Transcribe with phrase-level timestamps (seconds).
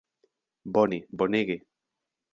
[0.77, 1.59] Bone, bonege!